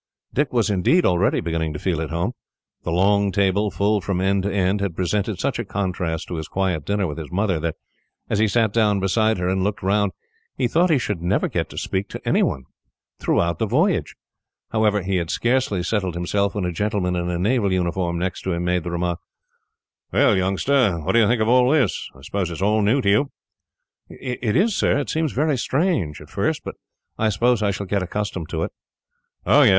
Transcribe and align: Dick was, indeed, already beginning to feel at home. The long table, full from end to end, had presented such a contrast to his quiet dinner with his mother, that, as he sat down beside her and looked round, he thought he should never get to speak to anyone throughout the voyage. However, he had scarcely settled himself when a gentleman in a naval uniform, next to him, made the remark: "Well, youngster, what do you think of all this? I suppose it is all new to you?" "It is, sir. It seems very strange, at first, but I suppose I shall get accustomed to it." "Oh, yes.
Dick 0.33 0.51
was, 0.51 0.71
indeed, 0.71 1.05
already 1.05 1.41
beginning 1.41 1.73
to 1.73 1.77
feel 1.79 2.01
at 2.01 2.09
home. 2.09 2.31
The 2.81 2.91
long 2.91 3.31
table, 3.31 3.69
full 3.69 4.01
from 4.01 4.19
end 4.19 4.41
to 4.41 4.51
end, 4.51 4.81
had 4.81 4.95
presented 4.95 5.39
such 5.39 5.59
a 5.59 5.63
contrast 5.63 6.27
to 6.27 6.37
his 6.37 6.47
quiet 6.47 6.85
dinner 6.85 7.05
with 7.05 7.19
his 7.19 7.31
mother, 7.31 7.59
that, 7.59 7.75
as 8.27 8.39
he 8.39 8.47
sat 8.47 8.73
down 8.73 8.99
beside 8.99 9.37
her 9.37 9.47
and 9.47 9.63
looked 9.63 9.83
round, 9.83 10.11
he 10.57 10.67
thought 10.67 10.89
he 10.89 10.97
should 10.97 11.21
never 11.21 11.47
get 11.47 11.69
to 11.69 11.77
speak 11.77 12.09
to 12.09 12.27
anyone 12.27 12.63
throughout 13.19 13.59
the 13.59 13.67
voyage. 13.67 14.15
However, 14.71 15.03
he 15.03 15.17
had 15.17 15.29
scarcely 15.29 15.83
settled 15.83 16.15
himself 16.15 16.55
when 16.55 16.65
a 16.65 16.71
gentleman 16.71 17.15
in 17.15 17.29
a 17.29 17.37
naval 17.37 17.71
uniform, 17.71 18.17
next 18.17 18.41
to 18.41 18.53
him, 18.53 18.63
made 18.65 18.83
the 18.83 18.89
remark: 18.89 19.19
"Well, 20.11 20.35
youngster, 20.35 20.97
what 20.97 21.11
do 21.11 21.19
you 21.19 21.27
think 21.27 21.41
of 21.41 21.47
all 21.47 21.69
this? 21.69 22.09
I 22.15 22.21
suppose 22.23 22.49
it 22.49 22.53
is 22.53 22.61
all 22.63 22.81
new 22.81 23.01
to 23.01 23.09
you?" 23.09 23.31
"It 24.09 24.55
is, 24.55 24.75
sir. 24.75 24.97
It 24.97 25.11
seems 25.11 25.31
very 25.31 25.59
strange, 25.59 26.19
at 26.21 26.29
first, 26.31 26.63
but 26.63 26.73
I 27.19 27.29
suppose 27.29 27.61
I 27.61 27.69
shall 27.69 27.85
get 27.85 28.01
accustomed 28.01 28.49
to 28.49 28.63
it." 28.63 28.71
"Oh, 29.45 29.61
yes. 29.61 29.69